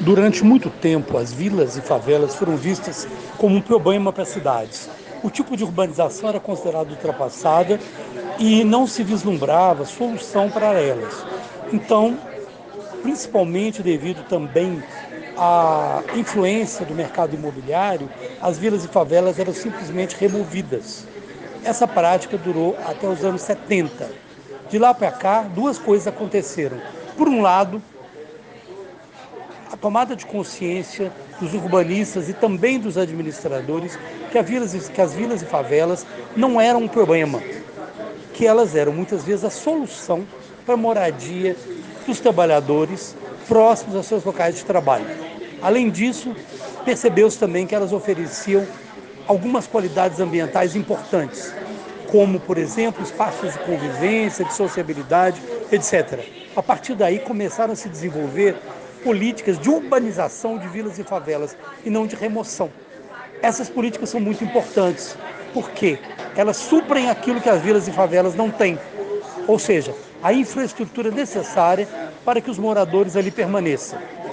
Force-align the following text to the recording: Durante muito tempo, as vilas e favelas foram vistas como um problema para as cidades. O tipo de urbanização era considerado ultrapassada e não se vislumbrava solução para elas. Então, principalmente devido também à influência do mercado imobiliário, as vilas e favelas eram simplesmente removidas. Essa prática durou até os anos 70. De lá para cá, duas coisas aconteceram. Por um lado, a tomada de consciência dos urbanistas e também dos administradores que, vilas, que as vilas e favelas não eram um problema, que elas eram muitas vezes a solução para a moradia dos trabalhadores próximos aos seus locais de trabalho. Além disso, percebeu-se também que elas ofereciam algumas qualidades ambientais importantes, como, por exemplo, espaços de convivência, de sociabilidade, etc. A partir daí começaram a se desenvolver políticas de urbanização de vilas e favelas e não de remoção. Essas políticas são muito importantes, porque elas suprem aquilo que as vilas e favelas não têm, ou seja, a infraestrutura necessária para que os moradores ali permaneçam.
Durante 0.00 0.44
muito 0.44 0.70
tempo, 0.70 1.18
as 1.18 1.32
vilas 1.32 1.76
e 1.76 1.80
favelas 1.80 2.34
foram 2.34 2.56
vistas 2.56 3.06
como 3.36 3.56
um 3.56 3.60
problema 3.60 4.12
para 4.12 4.22
as 4.22 4.28
cidades. 4.28 4.88
O 5.22 5.30
tipo 5.30 5.56
de 5.56 5.64
urbanização 5.64 6.28
era 6.28 6.40
considerado 6.40 6.90
ultrapassada 6.90 7.78
e 8.38 8.64
não 8.64 8.86
se 8.86 9.02
vislumbrava 9.02 9.84
solução 9.84 10.48
para 10.48 10.74
elas. 10.74 11.14
Então, 11.72 12.16
principalmente 13.02 13.82
devido 13.82 14.26
também 14.28 14.82
à 15.36 16.02
influência 16.14 16.86
do 16.86 16.94
mercado 16.94 17.34
imobiliário, 17.34 18.08
as 18.40 18.58
vilas 18.58 18.84
e 18.84 18.88
favelas 18.88 19.38
eram 19.38 19.52
simplesmente 19.52 20.16
removidas. 20.18 21.04
Essa 21.64 21.86
prática 21.86 22.38
durou 22.38 22.76
até 22.86 23.06
os 23.08 23.24
anos 23.24 23.42
70. 23.42 24.08
De 24.70 24.78
lá 24.78 24.94
para 24.94 25.10
cá, 25.10 25.42
duas 25.42 25.78
coisas 25.78 26.06
aconteceram. 26.06 26.78
Por 27.16 27.28
um 27.28 27.42
lado, 27.42 27.82
a 29.70 29.76
tomada 29.76 30.14
de 30.14 30.24
consciência 30.26 31.12
dos 31.40 31.54
urbanistas 31.54 32.28
e 32.28 32.32
também 32.32 32.78
dos 32.78 32.96
administradores 32.96 33.98
que, 34.30 34.42
vilas, 34.42 34.88
que 34.88 35.00
as 35.00 35.12
vilas 35.12 35.42
e 35.42 35.46
favelas 35.46 36.06
não 36.36 36.60
eram 36.60 36.82
um 36.82 36.88
problema, 36.88 37.42
que 38.32 38.46
elas 38.46 38.76
eram 38.76 38.92
muitas 38.92 39.24
vezes 39.24 39.44
a 39.44 39.50
solução 39.50 40.26
para 40.64 40.74
a 40.74 40.78
moradia 40.78 41.56
dos 42.06 42.20
trabalhadores 42.20 43.16
próximos 43.48 43.96
aos 43.96 44.06
seus 44.06 44.24
locais 44.24 44.56
de 44.56 44.64
trabalho. 44.64 45.06
Além 45.62 45.90
disso, 45.90 46.34
percebeu-se 46.84 47.38
também 47.38 47.66
que 47.66 47.74
elas 47.74 47.92
ofereciam 47.92 48.66
algumas 49.26 49.66
qualidades 49.66 50.20
ambientais 50.20 50.76
importantes, 50.76 51.52
como, 52.10 52.38
por 52.38 52.58
exemplo, 52.58 53.02
espaços 53.02 53.52
de 53.52 53.58
convivência, 53.60 54.44
de 54.44 54.54
sociabilidade, 54.54 55.40
etc. 55.72 56.20
A 56.54 56.62
partir 56.62 56.94
daí 56.94 57.18
começaram 57.18 57.72
a 57.72 57.76
se 57.76 57.88
desenvolver 57.88 58.56
políticas 59.06 59.56
de 59.56 59.70
urbanização 59.70 60.58
de 60.58 60.66
vilas 60.66 60.98
e 60.98 61.04
favelas 61.04 61.56
e 61.84 61.90
não 61.90 62.08
de 62.08 62.16
remoção. 62.16 62.68
Essas 63.40 63.68
políticas 63.68 64.10
são 64.10 64.18
muito 64.18 64.42
importantes, 64.42 65.16
porque 65.54 65.96
elas 66.36 66.56
suprem 66.56 67.08
aquilo 67.08 67.40
que 67.40 67.48
as 67.48 67.62
vilas 67.62 67.86
e 67.86 67.92
favelas 67.92 68.34
não 68.34 68.50
têm, 68.50 68.76
ou 69.46 69.60
seja, 69.60 69.94
a 70.20 70.32
infraestrutura 70.32 71.12
necessária 71.12 71.86
para 72.24 72.40
que 72.40 72.50
os 72.50 72.58
moradores 72.58 73.14
ali 73.14 73.30
permaneçam. 73.30 74.15